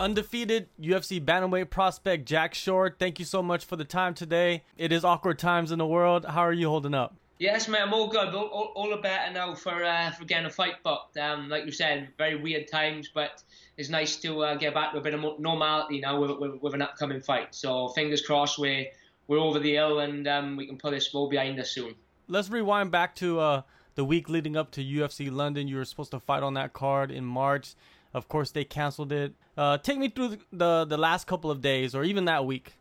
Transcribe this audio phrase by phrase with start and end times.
[0.00, 2.96] undefeated UFC bantamweight prospect Jack Shore.
[2.98, 4.64] Thank you so much for the time today.
[4.78, 6.24] It is awkward times in the world.
[6.24, 7.14] How are you holding up?
[7.38, 8.34] Yes, mate, I'm all good.
[8.34, 11.16] All, all, all the better now for uh, for getting a fight booked.
[11.16, 13.42] Um, like you said, very weird times, but
[13.76, 16.74] it's nice to uh, get back to a bit of normality now with, with, with,
[16.74, 17.54] an upcoming fight.
[17.54, 18.86] So fingers crossed we're,
[19.26, 21.94] we're over the hill and um, we can put this all behind us soon.
[22.28, 23.62] Let's rewind back to uh,
[23.94, 25.66] the week leading up to UFC London.
[25.66, 27.74] You were supposed to fight on that card in March.
[28.12, 29.34] Of course, they canceled it.
[29.60, 32.72] Uh, take me through the the last couple of days, or even that week.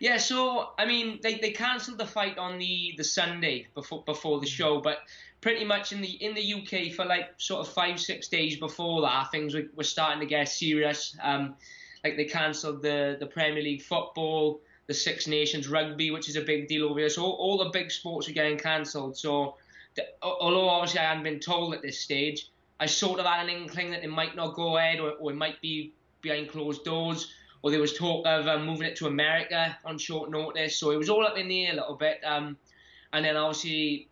[0.00, 4.40] Yeah, so I mean, they, they cancelled the fight on the, the Sunday before before
[4.40, 4.98] the show, but
[5.40, 9.02] pretty much in the in the UK for like sort of five six days before
[9.02, 11.16] that, things were, were starting to get serious.
[11.22, 11.54] Um,
[12.02, 16.42] like they cancelled the the Premier League football, the Six Nations rugby, which is a
[16.42, 17.10] big deal over here.
[17.10, 19.16] So all, all the big sports are getting cancelled.
[19.16, 19.54] So
[19.94, 23.50] the, although obviously I hadn't been told at this stage, I sort of had an
[23.50, 25.92] inkling that it might not go ahead or, or it might be
[26.24, 27.32] behind closed doors.
[27.62, 30.76] Or there was talk of um, moving it to America on short notice.
[30.76, 32.20] So it was all up in the air a little bit.
[32.22, 32.58] Um,
[33.12, 34.08] and then obviously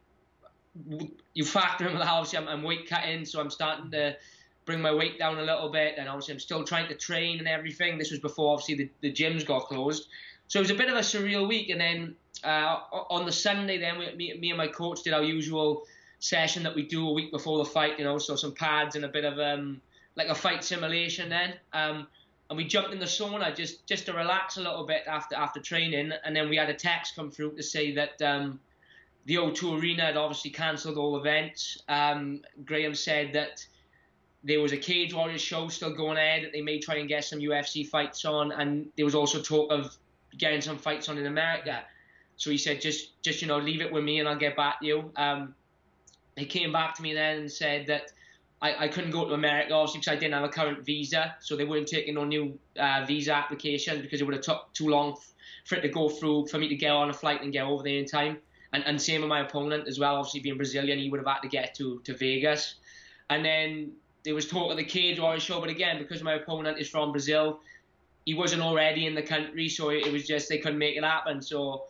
[1.34, 4.16] you factor in that obviously I'm, I'm, weight cutting, so I'm starting to
[4.64, 7.48] bring my weight down a little bit, and obviously I'm still trying to train and
[7.48, 7.98] everything.
[7.98, 10.08] This was before obviously the, the gyms got closed,
[10.48, 11.70] so it was a bit of a surreal week.
[11.70, 15.22] And then uh, on the Sunday, then we, me, me and my coach did our
[15.22, 15.84] usual
[16.20, 19.05] session that we do a week before the fight, you know, so some pads and
[19.05, 19.80] a bit of um,
[20.16, 21.55] like a fight simulation then.
[21.72, 22.06] Um,
[22.50, 25.60] and we jumped in the sauna just just to relax a little bit after after
[25.60, 28.60] training, and then we had a text come through to say that um,
[29.24, 31.83] the O2 Arena had obviously cancelled all events.
[31.88, 33.64] Um, Graham said that
[34.44, 37.24] there was a Cage Warriors show still going ahead that they may try and get
[37.24, 39.96] some UFC fights on, and there was also talk of
[40.36, 41.83] getting some fights on in America.
[42.36, 44.80] So he said, just just you know, leave it with me and I'll get back
[44.80, 45.10] to you.
[45.16, 45.55] Um,
[46.36, 48.12] he came back to me then and said that
[48.62, 51.56] I, I couldn't go to America obviously because I didn't have a current visa, so
[51.56, 55.16] they weren't taking no new uh, visa applications because it would have took too long
[55.64, 57.83] for it to go through for me to get on a flight and get over
[57.83, 58.39] there in time.
[58.72, 60.17] And, and same with my opponent as well.
[60.17, 62.77] Obviously being Brazilian, he would have had to get to, to Vegas.
[63.28, 63.92] And then
[64.24, 67.12] there was talk of the Cage Warriors show, but again, because my opponent is from
[67.12, 67.61] Brazil,
[68.24, 71.42] he wasn't already in the country, so it was just they couldn't make it happen.
[71.42, 71.84] So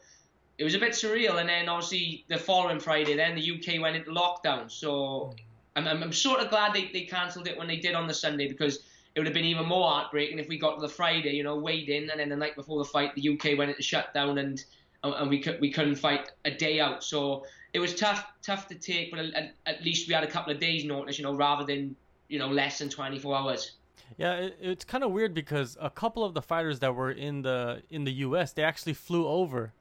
[0.56, 1.38] it was a bit surreal.
[1.38, 4.71] And then obviously the following Friday, then the UK went into lockdown.
[4.71, 5.34] So
[5.77, 8.15] I'm, I'm, I'm sort of glad they, they cancelled it when they did on the
[8.15, 8.81] Sunday because
[9.15, 11.56] it would have been even more heartbreaking if we got to the Friday, you know,
[11.56, 14.65] weighed in, and then the night before the fight, the UK went into shutdown and
[15.05, 17.03] and we could, we couldn't fight a day out.
[17.03, 20.53] So it was tough tough to take, but at, at least we had a couple
[20.53, 21.97] of days notice, you know, rather than
[22.28, 23.72] you know less than 24 hours.
[24.16, 27.43] Yeah, it, it's kind of weird because a couple of the fighters that were in
[27.43, 28.53] the in the U.S.
[28.53, 29.72] they actually flew over.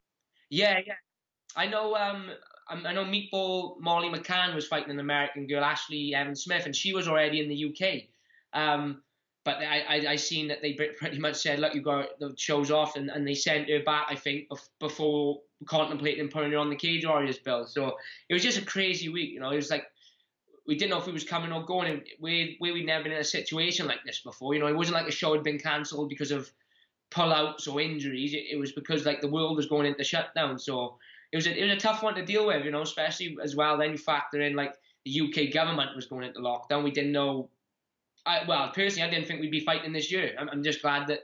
[0.48, 0.94] Yeah, yeah,
[1.56, 1.94] I know.
[1.94, 2.30] Um,
[2.72, 6.94] I know Meatball Molly McCann was fighting an American girl, Ashley Evans Smith, and she
[6.94, 8.02] was already in the UK.
[8.54, 9.02] Um,
[9.44, 12.70] but I, I, I seen that they pretty much said, look, you got the shows
[12.70, 16.76] off, and, and they sent her back, I think, before contemplating putting her on the
[16.76, 17.66] Cage Warriors bill.
[17.66, 17.96] So
[18.28, 19.50] it was just a crazy week, you know.
[19.50, 19.86] It was like
[20.66, 21.90] we didn't know if he was coming or going.
[21.90, 24.54] And we we we'd never been in a situation like this before.
[24.54, 26.50] You know, it wasn't like the show had been cancelled because of
[27.10, 28.32] pullouts or injuries.
[28.32, 30.58] It, it, was because like the world was going into shutdown.
[30.58, 30.98] So
[31.32, 32.64] it was a, it was a tough one to deal with.
[32.64, 33.76] You know, especially as well.
[33.78, 36.84] Then you factor in like the UK government was going into lockdown.
[36.84, 37.48] We didn't know
[38.24, 40.34] I, well, personally, I didn't think we'd be fighting this year.
[40.38, 41.20] I'm, I'm just glad that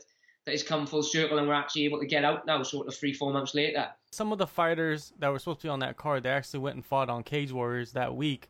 [0.46, 2.94] that it's come full circle and we're actually able to get out now, sort of
[2.96, 3.86] three, four months later.
[4.12, 6.76] Some of the fighters that were supposed to be on that card, they actually went
[6.76, 8.48] and fought on Cage Warriors that week.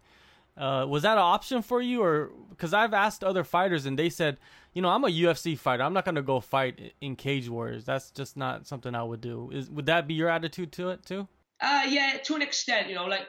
[0.57, 4.11] Uh, was that an option for you, or because I've asked other fighters and they
[4.11, 4.39] said,
[4.75, 5.83] you know, I'm a UFC fighter.
[5.83, 7.85] I'm not gonna go fight in Cage Warriors.
[7.85, 9.51] That's just not something I would do.
[9.53, 11.29] Is would that be your attitude to it too?
[11.61, 12.89] Uh, yeah, to an extent.
[12.89, 13.27] You know, like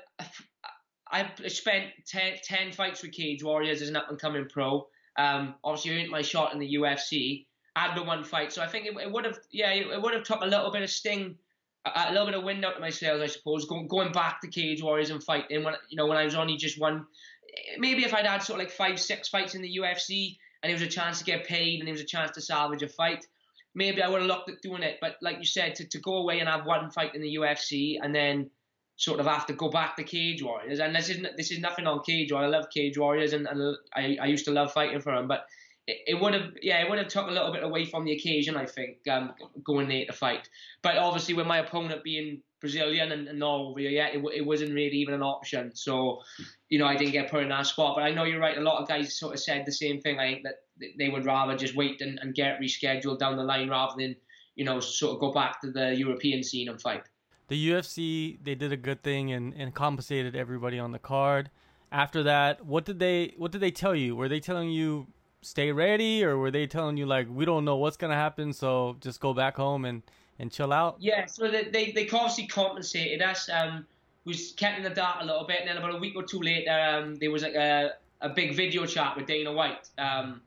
[1.12, 4.88] I've spent 10, 10 fights with Cage Warriors as an up and coming pro.
[5.18, 7.46] Um, obviously, earned my shot in the UFC.
[7.76, 10.14] I Had the one fight, so I think it, it would have, yeah, it, would
[10.14, 11.36] have took a little bit of sting,
[11.86, 13.66] a, a, little bit of wind out of my sails, I suppose.
[13.66, 16.58] Going, going back to Cage Warriors and fighting when you know when I was only
[16.58, 17.06] just one.
[17.78, 20.76] Maybe if I'd had sort of like five, six fights in the UFC, and there
[20.76, 23.26] was a chance to get paid, and there was a chance to salvage a fight,
[23.76, 24.98] maybe I would have looked at doing it.
[25.02, 27.98] But like you said, to, to go away and have one fight in the UFC
[28.02, 28.50] and then
[28.96, 30.80] sort of have to go back to Cage Warriors.
[30.80, 32.54] And this is this is nothing on Cage Warriors.
[32.54, 35.28] I love Cage Warriors, and, and I, I used to love fighting for them.
[35.28, 35.46] But
[35.88, 38.12] it, it would have yeah, it would have took a little bit away from the
[38.12, 38.58] occasion.
[38.58, 39.34] I think um,
[39.64, 40.50] going there to fight.
[40.82, 44.98] But obviously, with my opponent being Brazilian and, and Norway, yeah, it, it wasn't really
[44.98, 45.76] even an option.
[45.76, 46.22] So
[46.70, 47.96] you know, I didn't get put in that spot.
[47.96, 48.58] But I know you're right.
[48.58, 50.20] A lot of guys sort of said the same thing.
[50.20, 50.56] I think that
[50.98, 54.16] they would rather just wait and, and get rescheduled down the line rather than
[54.56, 57.04] you know sort of go back to the European scene and fight
[57.50, 61.50] the UFC they did a good thing and, and compensated everybody on the card.
[61.92, 64.16] After that, what did they what did they tell you?
[64.16, 65.08] Were they telling you
[65.42, 68.96] stay ready, or were they telling you like we don't know what's gonna happen, so
[69.02, 70.04] just go back home and
[70.40, 70.98] and chill out?
[71.00, 73.50] Yeah, so they they, they obviously compensated us.
[73.50, 73.86] Um,
[74.26, 76.40] was kept in the dark a little bit, and then about a week or two
[76.40, 79.88] later, um, there was like a a big video chat with Dana White.
[79.98, 80.42] Um,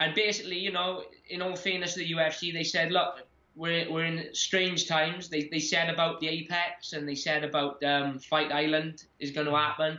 [0.00, 3.26] and basically, you know, in all fairness to the UFC, they said, look,
[3.56, 5.28] we're, we're in strange times.
[5.28, 9.46] They, they said about the Apex and they said about um, Fight Island is going
[9.46, 9.98] to happen.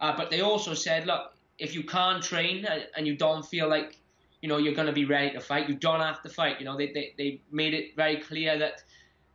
[0.00, 2.66] Uh, but they also said, look, if you can't train
[2.96, 3.98] and you don't feel like,
[4.42, 6.58] you know, you're going to be ready to fight, you don't have to fight.
[6.58, 8.82] You know, they, they, they made it very clear that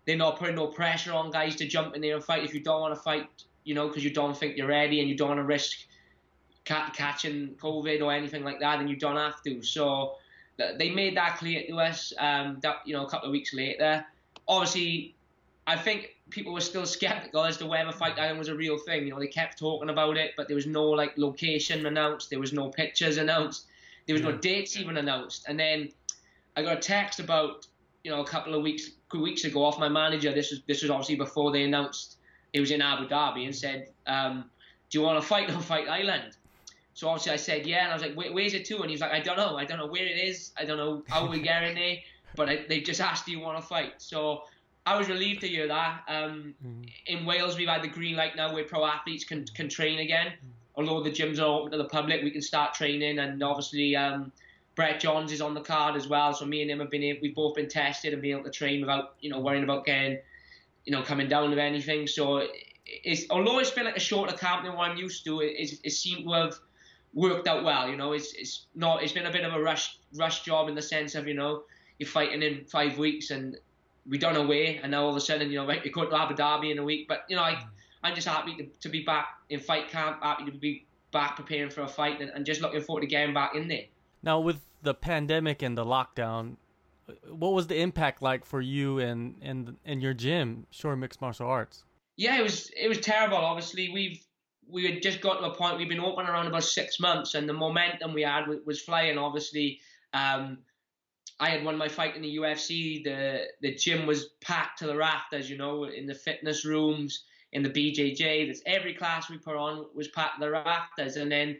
[0.05, 2.59] they're not putting no pressure on guys to jump in there and fight if you
[2.59, 3.27] don't want to fight,
[3.63, 5.77] you know, because you don't think you're ready and you don't want to risk
[6.65, 9.63] ca- catching COVID or anything like that, then you don't have to.
[9.63, 10.15] So
[10.57, 12.13] they made that clear to us.
[12.17, 14.05] Um, that you know, a couple of weeks later,
[14.47, 15.15] obviously,
[15.65, 19.05] I think people were still skeptical as to whether Fight Island was a real thing.
[19.05, 22.39] You know, they kept talking about it, but there was no like location announced, there
[22.39, 23.66] was no pictures announced,
[24.07, 25.45] there was no dates even announced.
[25.47, 25.89] And then
[26.55, 27.67] I got a text about
[28.03, 30.33] you know a couple of weeks weeks ago off my manager.
[30.33, 32.17] This was this was obviously before they announced
[32.53, 34.49] it was in Abu Dhabi, and said, um,
[34.89, 36.35] "Do you want to fight on Fight Island?"
[36.97, 38.81] So obviously I said yeah, and I was like, where's it to?
[38.81, 41.03] And he's like, I don't know, I don't know where it is, I don't know
[41.07, 41.97] how we get in there,
[42.35, 43.93] but I, they just asked, do you want to fight?
[43.99, 44.41] So
[44.83, 46.01] I was relieved to hear that.
[46.07, 46.81] Um, mm-hmm.
[47.05, 50.27] In Wales, we've had the green light now where pro athletes can can train again.
[50.27, 50.56] Mm-hmm.
[50.77, 53.95] Although the gyms are open to the public, we can start training, and obviously.
[53.95, 54.31] Um,
[54.77, 57.21] Brett Johns is on the card as well, so me and him have been able,
[57.23, 60.19] we've both been tested and been able to train without you know worrying about getting
[60.85, 62.05] you know coming down with anything.
[62.05, 62.47] So
[62.85, 65.89] it's although it's been like a shorter camp than what I'm used to, it, it
[65.91, 66.59] seemed to have
[67.15, 67.89] worked out well.
[67.89, 70.75] You know, it's it's not it's been a bit of a rush rush job in
[70.75, 71.63] the sense of you know
[71.97, 73.57] you're fighting in five weeks and
[74.07, 76.15] we done away and now all of a sudden you know right, you're going to
[76.15, 77.07] Abu Dhabi in a week.
[77.07, 77.63] But you know, I
[78.07, 81.69] I'm just happy to, to be back in fight camp, happy to be back preparing
[81.69, 83.85] for a fight and, and just looking forward to getting back in there.
[84.23, 86.55] Now with the pandemic and the lockdown,
[87.29, 91.47] what was the impact like for you and and and your gym, Shore Mixed Martial
[91.47, 91.83] Arts?
[92.15, 93.37] Yeah, it was it was terrible.
[93.37, 94.19] Obviously, we've
[94.69, 95.77] we had just got to a point.
[95.77, 99.17] We've been open around about six months, and the momentum we had was flying.
[99.17, 99.79] Obviously,
[100.13, 100.59] um,
[101.39, 103.03] I had won my fight in the UFC.
[103.03, 105.49] The the gym was packed to the rafters.
[105.49, 108.47] You know, in the fitness rooms, in the BJJ.
[108.47, 111.15] That's every class we put on was packed the rafters.
[111.15, 111.57] And then,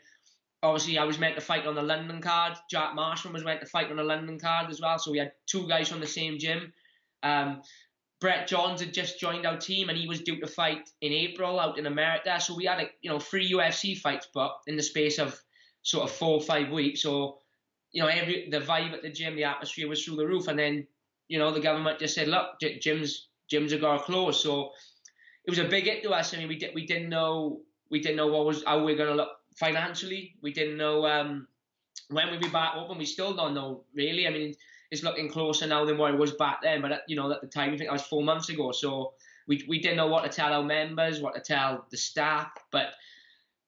[0.64, 2.58] obviously, I was meant to fight on the London card.
[2.70, 5.00] Jack Marshman was meant to fight on the London card as well.
[5.00, 6.74] So we had two guys from the same gym.
[7.24, 7.62] Um,
[8.20, 11.60] Brett Johns had just joined our team and he was due to fight in April
[11.60, 12.40] out in America.
[12.42, 15.40] So we had like, you know, three UFC fights but in the space of
[15.84, 17.04] sort of four or five weeks.
[17.04, 17.40] So,
[17.92, 20.48] you know, every the vibe at the gym, the atmosphere was through the roof.
[20.48, 20.88] And then,
[21.28, 23.12] you know, the government just said, look, gyms
[23.52, 24.42] gyms are gonna close.
[24.42, 24.72] So
[25.48, 26.34] it was a big hit to us.
[26.34, 28.98] I mean, we did we didn't know we didn't know what was how we are
[28.98, 30.36] gonna look financially.
[30.42, 31.48] We didn't know um,
[32.10, 32.98] when we'd be back open.
[32.98, 34.28] We still don't know really.
[34.28, 34.54] I mean
[34.92, 36.82] it's looking closer now than what it was back then.
[36.82, 38.72] But you know, at the time, I think that was four months ago.
[38.72, 39.14] So
[39.48, 42.52] we we didn't know what to tell our members, what to tell the staff.
[42.72, 42.88] But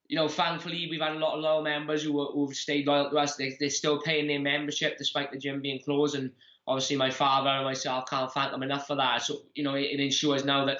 [0.08, 3.18] you know, thankfully, we've had a lot of loyal members who who've stayed loyal to
[3.18, 3.36] us.
[3.36, 6.16] They they're still paying their membership despite the gym being closed.
[6.16, 6.32] And
[6.68, 9.22] obviously, my father and myself can't thank them enough for that.
[9.24, 10.80] So you know, it, it ensures now that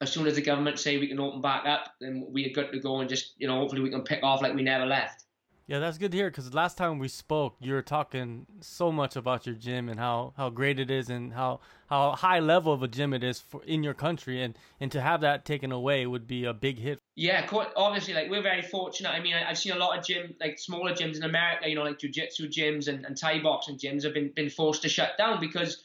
[0.00, 2.72] as soon as the government say we can open back up, then we are good
[2.72, 5.24] to go and just you know, hopefully, we can pick off like we never left.
[5.66, 9.16] Yeah, that's good to hear because last time we spoke, you were talking so much
[9.16, 12.82] about your gym and how, how great it is and how, how high level of
[12.82, 16.06] a gym it is for in your country, and, and to have that taken away
[16.06, 16.98] would be a big hit.
[17.16, 19.08] Yeah, obviously, like we're very fortunate.
[19.08, 21.76] I mean, I, have seen a lot of gym, like smaller gyms in America, you
[21.76, 25.16] know, like jiu-jitsu gyms and, and Thai boxing gyms have been, been forced to shut
[25.16, 25.82] down because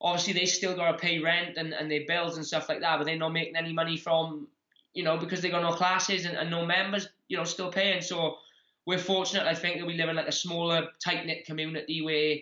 [0.00, 2.98] obviously they still got to pay rent and, and their bills and stuff like that,
[2.98, 4.46] but they're not making any money from,
[4.94, 8.00] you know, because they got no classes and, and no members, you know, still paying.
[8.00, 8.38] So
[8.86, 12.36] we're fortunate, I think, that we live in like a smaller, tight knit community where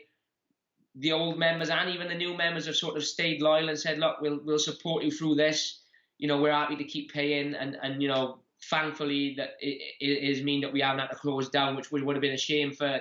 [0.96, 3.98] the old members and even the new members have sort of stayed loyal and said,
[3.98, 5.80] look, we'll we'll support you through this.
[6.18, 8.38] You know, we're happy to keep paying, and and you know,
[8.70, 12.02] thankfully that it, it is mean that we haven't had to close down, which would,
[12.02, 13.00] would have been a shame for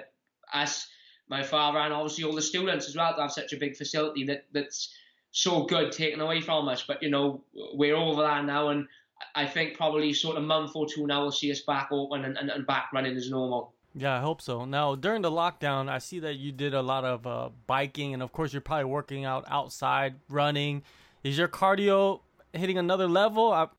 [0.53, 0.87] us,
[1.27, 4.25] my father, and obviously all the students as well to have such a big facility
[4.25, 4.93] that that's
[5.31, 6.83] so good taken away from us.
[6.87, 8.87] But you know, we're over that now, and
[9.33, 12.37] I think probably sort of month or two now we'll see us back open and,
[12.37, 13.73] and, and back running as normal.
[13.97, 14.65] Yeah, I hope so.
[14.65, 18.21] Now, during the lockdown, I see that you did a lot of uh, biking, and
[18.21, 20.83] of course, you're probably working out outside, running.
[21.23, 22.19] Is your cardio
[22.51, 23.53] hitting another level?
[23.53, 23.69] I-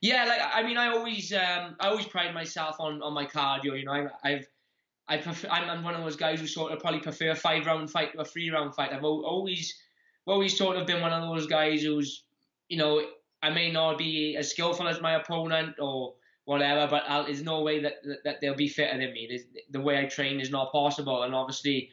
[0.00, 3.78] yeah, like I mean, I always, um, I always pride myself on, on my cardio.
[3.78, 4.46] You know, I, I've,
[5.10, 7.90] I prefer, I'm one of those guys who sort of probably prefer a five round
[7.90, 8.92] fight to a three round fight.
[8.92, 9.74] I've always,
[10.24, 12.22] always sort of been one of those guys who's,
[12.68, 13.02] you know,
[13.42, 16.14] I may not be as skillful as my opponent or
[16.44, 16.86] whatever.
[16.88, 19.26] But I'll, there's no way that, that, that they'll be fitter than me.
[19.28, 21.90] There's, the way I train is not possible, and obviously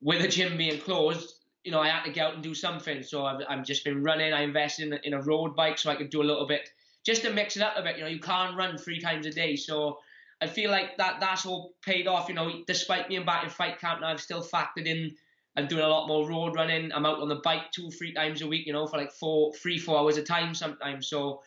[0.00, 3.02] with the gym being closed, you know, I had to get out and do something.
[3.02, 4.32] So I've, I've just been running.
[4.32, 6.68] I invested in, in a road bike so I could do a little bit,
[7.04, 7.96] just to mix it up a bit.
[7.96, 9.56] You know, you can't run three times a day.
[9.56, 9.98] So
[10.42, 12.28] I feel like that that's all paid off.
[12.28, 15.14] You know, despite being back in fight camp now, I've still factored in.
[15.56, 16.92] I'm doing a lot more road running.
[16.92, 18.66] I'm out on the bike two, three times a week.
[18.66, 21.06] You know, for like four, three, four hours a time sometimes.
[21.06, 21.42] So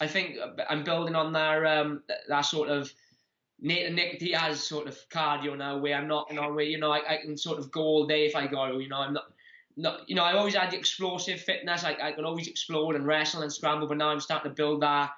[0.00, 0.36] I think
[0.68, 2.92] I'm building on that um, that sort of
[3.60, 6.90] Nick, Nick Diaz sort of cardio now, where I'm not, you know, where you know
[6.90, 8.78] I, I can sort of go all day if I go.
[8.78, 9.26] You know, I'm not
[9.76, 11.84] not, you know, I always had the explosive fitness.
[11.84, 14.82] I, I can always explode and wrestle and scramble, but now I'm starting to build
[14.82, 15.12] that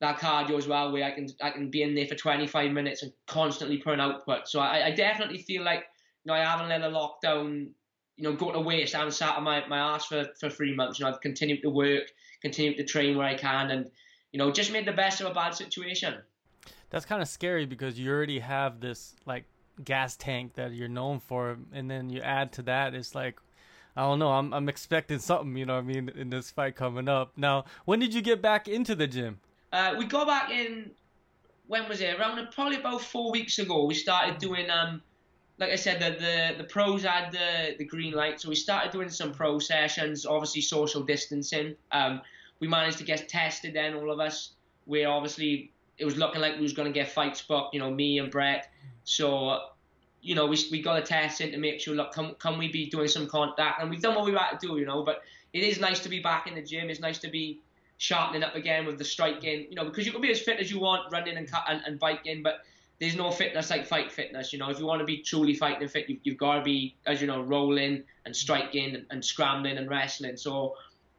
[0.00, 3.02] that cardio as well, where I can I can be in there for 25 minutes
[3.02, 4.48] and constantly put an output.
[4.48, 5.84] So I, I definitely feel like
[6.24, 7.68] you know I haven't let a lockdown
[8.16, 8.94] you know go to waste.
[8.94, 10.98] I haven't sat on my, my ass for, for three months.
[10.98, 12.04] You know I've continued to work,
[12.42, 13.86] continued to train where I can, and
[14.32, 16.14] you know just made the best of a bad situation.
[16.90, 19.44] That's kind of scary because you already have this like
[19.82, 23.38] gas tank that you're known for, and then you add to that, it's like
[23.96, 24.32] I don't know.
[24.32, 25.78] I'm I'm expecting something, you know.
[25.78, 27.32] I mean, in this fight coming up.
[27.36, 29.38] Now, when did you get back into the gym?
[29.74, 30.92] Uh, we got back in.
[31.66, 32.16] When was it?
[32.16, 33.86] Around probably about four weeks ago.
[33.86, 35.02] We started doing um,
[35.58, 38.92] like I said, the the, the pros had the the green light, so we started
[38.92, 40.26] doing some pro sessions.
[40.26, 41.74] Obviously, social distancing.
[41.90, 42.20] Um,
[42.60, 44.50] we managed to get tested then, all of us.
[44.86, 47.74] We obviously it was looking like we was going to get fights booked.
[47.74, 48.70] You know, me and Brett.
[49.02, 49.58] So
[50.22, 52.68] you know, we, we got a test in to make sure, look, can, can we
[52.68, 53.82] be doing some contact?
[53.82, 55.20] And we've done what we had to do, you know, but
[55.52, 56.88] it is nice to be back in the gym.
[56.88, 57.60] It's nice to be
[57.98, 60.70] sharpening up again with the striking, you know, because you can be as fit as
[60.70, 62.60] you want running and, and, and biking, but
[63.00, 64.70] there's no fitness like fight fitness, you know.
[64.70, 67.26] If you want to be truly fighting fit, you, you've got to be, as you
[67.26, 70.36] know, rolling and striking and, and scrambling and wrestling.
[70.36, 70.76] So,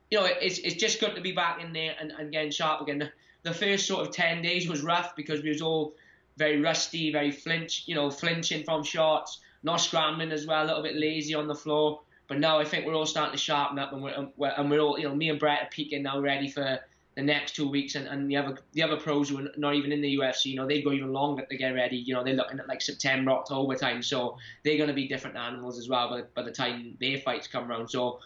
[0.10, 2.82] you know, it's, it's just good to be back in there and, and getting sharp
[2.82, 3.00] again.
[3.00, 3.12] The,
[3.44, 5.94] the first sort of 10 days was rough because we was all
[6.38, 10.84] very rusty, very flinch, you know, flinching from shots, not scrambling as well, a little
[10.84, 12.01] bit lazy on the floor.
[12.27, 14.79] But now I think we're all starting to sharpen up, and um, we're, and we're
[14.79, 16.79] all, you know, me and Brett are peaking now, ready for
[17.15, 17.96] the next two weeks.
[17.96, 20.55] And, and the other the other pros who are not even in the UFC, you
[20.55, 21.98] know, they go even longer to get ready.
[21.98, 25.38] You know, they're looking at like September, October time, so they're going to be different
[25.38, 27.89] animals as well by, by the time their fights come around.
[27.89, 28.20] So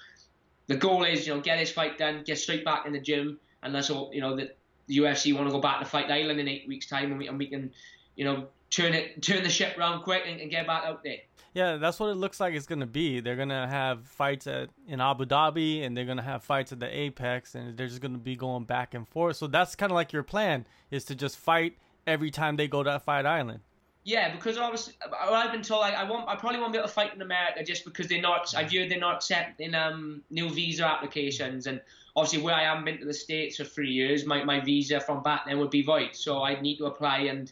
[0.67, 3.39] the goal is, you know, get this fight done, get straight back in the gym,
[3.63, 6.39] and let's hope, you know, that the UFC want to go back to Fight Island
[6.39, 7.71] in eight weeks' time, and we, and we can
[8.19, 11.17] you know, turn it, turn the ship around quick and, and get back out there.
[11.53, 13.21] Yeah, that's what it looks like it's gonna be.
[13.21, 16.87] They're gonna have fights at in Abu Dhabi, and they're gonna have fights at the
[16.87, 19.37] Apex, and they're just gonna be going back and forth.
[19.37, 22.83] So that's kind of like your plan is to just fight every time they go
[22.83, 23.61] to Fight Island.
[24.03, 26.93] Yeah, because obviously I've been told like, I want I probably won't be able to
[26.93, 28.53] fight in America just because they're not.
[28.55, 31.81] I've heard they're not accepting um new visa applications, and
[32.15, 35.21] obviously where I haven't been to the states for three years, my my visa from
[35.23, 36.15] back then would be void.
[36.15, 37.51] So I'd need to apply and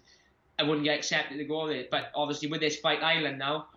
[0.59, 1.85] I wouldn't get accepted to go there.
[1.89, 3.67] But obviously with this Fight Island now,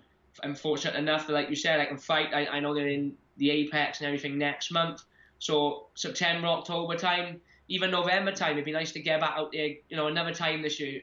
[0.42, 2.28] I'm fortunate enough that, like you said, I can fight.
[2.32, 5.02] I, I know they're in the Apex and everything next month.
[5.38, 9.68] So September, October time, even November time, it'd be nice to get back out there,
[9.88, 11.02] you know, another time this year.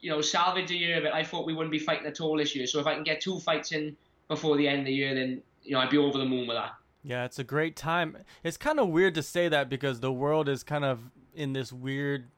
[0.00, 2.56] You know, salvage a year, but I thought we wouldn't be fighting at all this
[2.56, 2.66] year.
[2.66, 3.96] So if I can get two fights in
[4.28, 6.56] before the end of the year, then, you know, I'd be over the moon with
[6.56, 6.72] that.
[7.02, 8.16] Yeah, it's a great time.
[8.42, 11.70] It's kind of weird to say that because the world is kind of in this
[11.72, 12.30] weird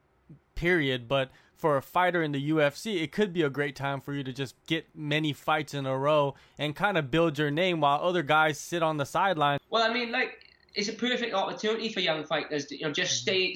[0.55, 4.13] period, but for a fighter in the UFC, it could be a great time for
[4.13, 7.81] you to just get many fights in a row and kind of build your name
[7.81, 9.59] while other guys sit on the sideline.
[9.69, 12.65] Well, I mean, like it's a perfect opportunity for young fighters.
[12.65, 13.55] To, you know, just mm-hmm.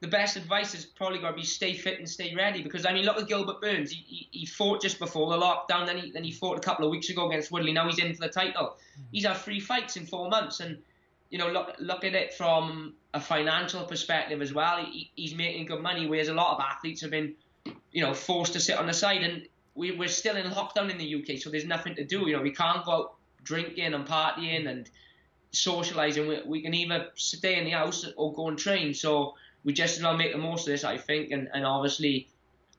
[0.00, 2.92] The best advice is probably going to be stay fit and stay ready because I
[2.92, 3.90] mean, look at Gilbert Burns.
[3.90, 6.84] He, he, he fought just before the lockdown, then he then he fought a couple
[6.84, 7.72] of weeks ago against Woodley.
[7.72, 8.76] Now he's in for the title.
[8.92, 9.02] Mm-hmm.
[9.10, 10.78] He's had three fights in four months, and
[11.30, 14.84] you know, look look at it from a financial perspective as well.
[14.84, 17.34] He, he's making good money, whereas a lot of athletes have been,
[17.92, 19.22] you know, forced to sit on the side.
[19.22, 22.28] And we, we're still in lockdown in the UK, so there's nothing to do.
[22.28, 24.88] You know, we can't go out drinking and partying and
[25.52, 26.28] socialising.
[26.28, 28.94] We, we can either stay in the house or go and train.
[28.94, 31.30] So we just want to make the most of this, I think.
[31.30, 32.28] And, and obviously,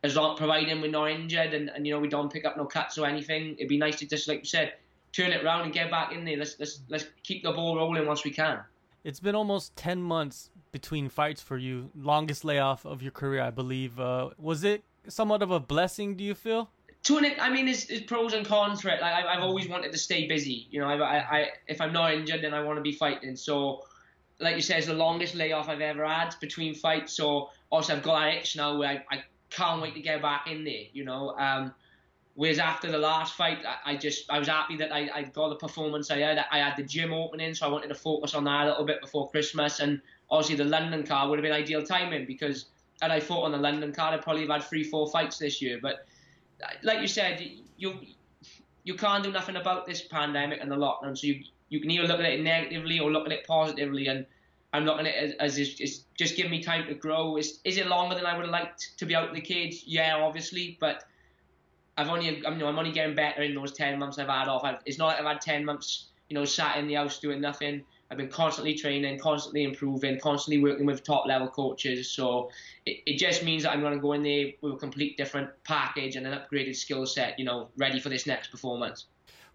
[0.03, 2.65] as long providing we're not injured and, and you know we don't pick up no
[2.65, 4.73] cuts or anything, it'd be nice to just like you said,
[5.11, 6.37] turn it around and get back in there.
[6.37, 8.59] Let's let's let's keep the ball rolling once we can.
[9.03, 11.89] It's been almost ten months between fights for you.
[11.95, 13.99] Longest layoff of your career, I believe.
[13.99, 16.15] Uh, was it somewhat of a blessing?
[16.15, 16.69] Do you feel?
[17.03, 18.99] To an, I mean, there's, there's pros and cons for it.
[19.01, 20.67] Like I, have always wanted to stay busy.
[20.69, 23.37] You know, I, I, if I'm not injured, then I want to be fighting.
[23.37, 23.85] So,
[24.39, 27.13] like you said, it's the longest layoff I've ever had between fights.
[27.13, 30.47] So, also I've got that itch now where I, I can't wait to get back
[30.47, 30.83] in there.
[30.91, 31.73] You know, um,
[32.39, 35.55] Whereas after the last fight, I, just I was happy that I, I got the
[35.55, 36.45] performance I had.
[36.49, 39.01] I had the gym opening, so I wanted to focus on that a little bit
[39.01, 39.81] before Christmas.
[39.81, 42.67] And obviously the London card would have been ideal timing because
[43.01, 45.61] had I fought on the London card, I'd probably have had three, four fights this
[45.61, 45.79] year.
[45.81, 46.05] But
[46.81, 47.99] like you said, you
[48.85, 51.17] you can't do nothing about this pandemic and the lockdown.
[51.17, 54.07] So you you can either look at it negatively or look at it positively.
[54.07, 54.25] And
[54.71, 57.35] I'm looking at it as, as it's just giving me time to grow.
[57.35, 59.83] Is is it longer than I would have liked to be out of the cage?
[59.85, 61.03] Yeah, obviously, but
[61.99, 64.47] I've only I'm, you know, I'm only getting better in those ten months I've had
[64.47, 64.63] off.
[64.63, 67.41] I've, it's not like I've had ten months, you know, sat in the house doing
[67.41, 67.83] nothing.
[68.09, 72.09] I've been constantly training, constantly improving, constantly working with top level coaches.
[72.09, 72.49] So
[72.85, 75.49] it, it just means that I'm going to go in there with a complete different
[75.63, 79.05] package and an upgraded skill set, you know, ready for this next performance.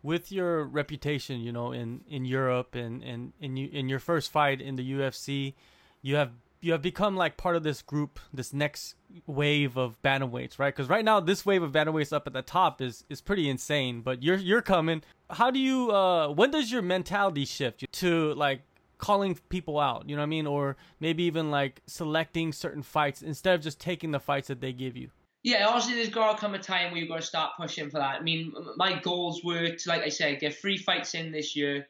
[0.03, 4.31] With your reputation, you know, in, in Europe and, and in you in your first
[4.31, 5.55] fight in the UFC,
[6.03, 6.31] you have
[6.65, 8.95] you have become like part of this group, this next
[9.27, 10.75] wave of bantamweights, right?
[10.75, 14.01] Because right now this wave of bantamweights up at the top is is pretty insane.
[14.01, 15.03] But you're you're coming.
[15.31, 15.91] How do you?
[15.93, 18.63] uh When does your mentality shift to like
[18.99, 20.09] calling people out?
[20.09, 20.47] You know what I mean?
[20.47, 24.73] Or maybe even like selecting certain fights instead of just taking the fights that they
[24.73, 25.11] give you.
[25.43, 27.99] Yeah, obviously there's got to come a time where you've got to start pushing for
[27.99, 28.19] that.
[28.19, 31.87] I mean, my goals were to, like I said, get three fights in this year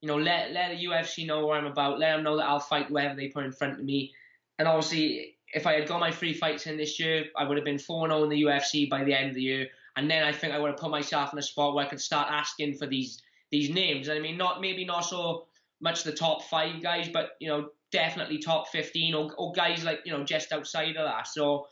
[0.00, 1.98] you know, let let the UFC know what I'm about.
[1.98, 4.12] Let them know that I'll fight whoever they put in front of me.
[4.58, 7.64] And obviously, if I had got my three fights in this year, I would have
[7.64, 9.68] been 4 0 in the UFC by the end of the year.
[9.96, 12.00] And then I think I would have put myself in a spot where I could
[12.00, 14.08] start asking for these these names.
[14.08, 15.46] I mean, not maybe not so
[15.80, 20.00] much the top five guys, but you know, definitely top 15 or, or guys like
[20.04, 21.26] you know just outside of that.
[21.26, 21.66] So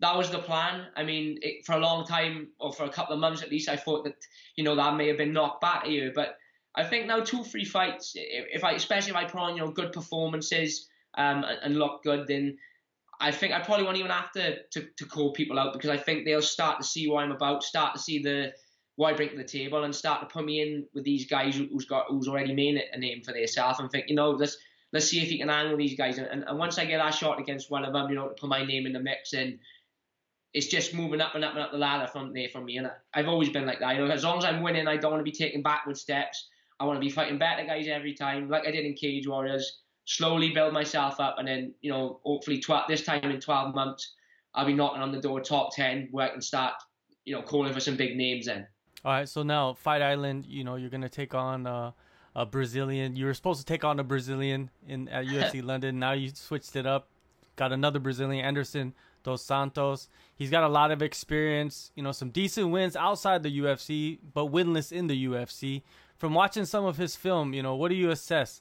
[0.00, 0.86] that was the plan.
[0.96, 3.68] I mean, it, for a long time, or for a couple of months at least,
[3.68, 4.16] I thought that
[4.56, 6.36] you know that may have been knocked back here, but
[6.74, 9.70] I think now two, three fights, if I, especially if I put on, you know,
[9.70, 12.58] good performances um, and, look good, then
[13.20, 15.96] I think I probably won't even have to, to, to call people out because I
[15.96, 18.52] think they'll start to see what I'm about, start to see the
[19.02, 21.86] I bring to the table, and start to put me in with these guys who's
[21.86, 24.56] got who's already made a name for themselves, and think, you know, let's
[24.92, 26.18] let's see if he can handle these guys.
[26.18, 28.48] And, and once I get that shot against one of them, you know, to put
[28.48, 29.58] my name in the mix, and
[30.52, 32.76] it's just moving up and up and up the ladder from there for me.
[32.76, 33.96] And I've always been like that.
[33.96, 36.48] You know, as long as I'm winning, I don't want to be taking backward steps.
[36.78, 39.81] I want to be fighting better guys every time, like I did in Cage Warriors.
[40.04, 44.14] Slowly build myself up, and then you know, hopefully, tw- this time in 12 months,
[44.54, 46.74] I'll be knocking on the door top 10 where I can start,
[47.24, 48.46] you know, calling for some big names.
[48.46, 48.66] Then.
[49.04, 51.92] All right, so now Fight Island, you know, you're gonna take on uh,
[52.34, 53.16] a Brazilian.
[53.16, 55.98] You were supposed to take on a Brazilian in at UFC London.
[55.98, 57.08] Now you switched it up.
[57.54, 60.08] Got another Brazilian, Anderson dos Santos.
[60.34, 64.46] He's got a lot of experience, you know, some decent wins outside the UFC, but
[64.46, 65.82] winless in the UFC
[66.16, 68.60] from watching some of his film, you know, what do you assess?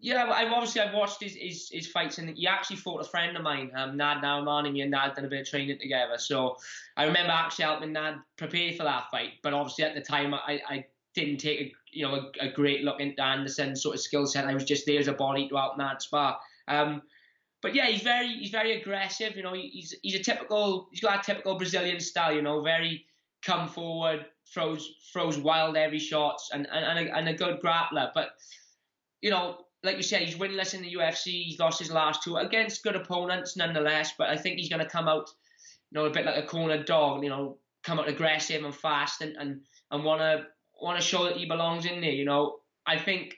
[0.00, 3.36] Yeah, I've obviously I've watched his, his, his fights, and he actually fought a friend
[3.36, 6.18] of mine, um, Nad Narimani, and me and Nad done a bit of training together.
[6.18, 6.56] So
[6.96, 9.32] I remember actually helping Nad prepare for that fight.
[9.42, 12.84] But obviously at the time, I, I didn't take a you know a, a great
[12.84, 14.44] look into Anderson's sort of skill set.
[14.44, 16.38] I was just there as a body to help Nad spar.
[16.68, 17.02] Um,
[17.60, 19.36] but yeah, he's very he's very aggressive.
[19.36, 22.32] You know, he's he's a typical he's got a typical Brazilian style.
[22.32, 23.04] You know, very
[23.42, 28.10] come forward, throws throws wild every shots, and and, and, a, and a good grappler.
[28.14, 28.30] But
[29.22, 31.44] you know, like you said, he's winless in the UFC.
[31.44, 34.12] He's lost his last two against good opponents, nonetheless.
[34.18, 35.28] But I think he's going to come out,
[35.90, 37.22] you know, a bit like a cornered dog.
[37.22, 39.60] You know, come out aggressive and fast, and and
[39.90, 40.46] and want to
[40.80, 42.10] want to show that he belongs in there.
[42.10, 43.36] You know, I think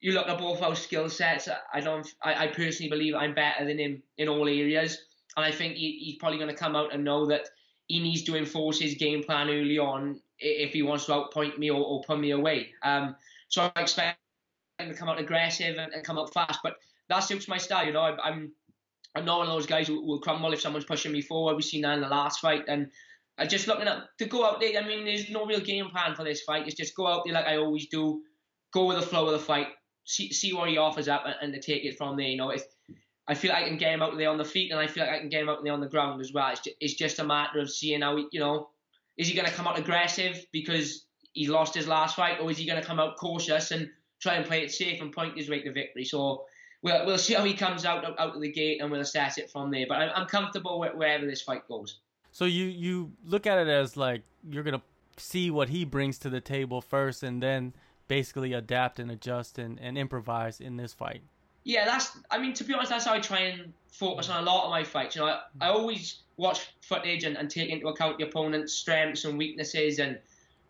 [0.00, 1.48] you look at both our skill sets.
[1.72, 2.06] I don't.
[2.22, 4.98] I, I personally believe I'm better than him in all areas,
[5.36, 7.48] and I think he, he's probably going to come out and know that
[7.88, 11.70] he needs to enforce his game plan early on if he wants to outpoint me
[11.70, 12.68] or, or pull me away.
[12.82, 13.16] Um,
[13.48, 14.18] so I expect
[14.88, 16.76] to come out aggressive and, and, come out fast, but
[17.08, 17.86] that suits my style.
[17.86, 18.52] You know, I'm
[19.14, 21.54] I'm not one of those guys who will crumble if someone's pushing me forward.
[21.54, 22.90] We've seen that in the last fight, and
[23.38, 24.78] I just looking at to go out there.
[24.80, 26.66] I mean, there's no real game plan for this fight.
[26.66, 28.22] It's just go out there like I always do,
[28.72, 29.68] go with the flow of the fight,
[30.04, 32.26] see see what he offers up, and, and to take it from there.
[32.26, 32.62] You know, if
[33.28, 35.04] I feel like I can get him out there on the feet, and I feel
[35.04, 36.50] like I can get him out there on the ground as well.
[36.50, 38.70] It's just, it's just a matter of seeing how he, you know,
[39.16, 42.58] is he going to come out aggressive because he lost his last fight, or is
[42.58, 43.88] he going to come out cautious and
[44.22, 46.04] try and play it safe and point his way to victory?
[46.04, 46.44] So
[46.82, 49.50] we'll we'll see how he comes out out of the gate, and we'll assess it
[49.50, 49.86] from there.
[49.88, 51.98] But I'm, I'm comfortable with wherever this fight goes.
[52.30, 54.82] So you you look at it as like you're gonna
[55.16, 57.74] see what he brings to the table first, and then
[58.08, 61.22] basically adapt and adjust and, and improvise in this fight
[61.64, 62.18] yeah, that's.
[62.30, 64.70] I mean, to be honest, that's how I try and focus on a lot of
[64.70, 65.14] my fights.
[65.14, 69.24] You know, I, I always watch footage and, and take into account the opponent's strengths
[69.24, 70.18] and weaknesses, and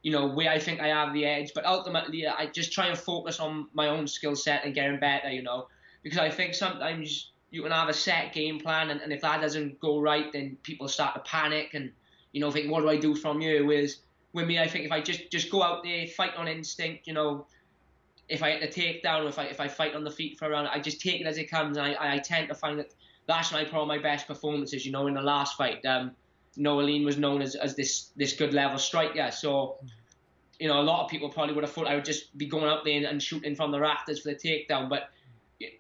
[0.03, 1.53] you know where I think I have the edge.
[1.55, 5.31] But ultimately, I just try and focus on my own skill set and getting better.
[5.31, 5.69] You know,
[6.03, 9.41] because I think sometimes you can have a set game plan, and, and if that
[9.41, 11.93] doesn't go right, then people start to panic and
[12.33, 13.65] you know think, what do I do from here?
[13.65, 13.99] Whereas
[14.33, 17.15] with me, I think if I just just go out there, fight on instinct, you
[17.15, 17.47] know
[18.29, 20.51] if I hit a takedown if I if I fight on the feet for a
[20.51, 21.77] round, I just take it as it comes.
[21.77, 22.95] And I, I tend to find that
[23.27, 24.87] that's my probably my best performances.
[24.87, 26.13] You know, in the last fight, um,
[26.59, 29.31] Nohelin was known as, as this this good level striker.
[29.31, 29.77] So,
[30.59, 32.67] you know, a lot of people probably would have thought I would just be going
[32.67, 34.89] up there and, and shooting from the rafters for the takedown.
[34.89, 35.11] But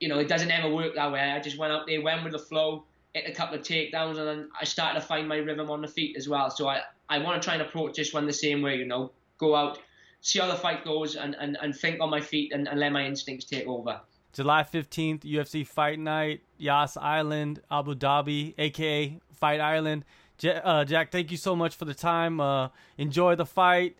[0.00, 1.20] you know, it doesn't ever work that way.
[1.20, 4.26] I just went out there, went with the flow, hit a couple of takedowns, and
[4.26, 6.50] then I started to find my rhythm on the feet as well.
[6.50, 8.76] So I, I want to try and approach this one the same way.
[8.76, 9.78] You know, go out,
[10.20, 12.92] see how the fight goes, and, and, and think on my feet and, and let
[12.92, 14.00] my instincts take over.
[14.32, 20.04] July 15th, UFC Fight Night, Yas Island, Abu Dhabi, aka Fight Island.
[20.44, 22.40] Uh, Jack, thank you so much for the time.
[22.40, 23.96] Uh, enjoy the fight.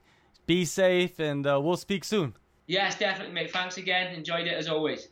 [0.46, 2.34] Be safe, and uh, we'll speak soon.
[2.66, 3.52] Yes, definitely, mate.
[3.52, 4.14] Thanks again.
[4.14, 5.08] Enjoyed it as always.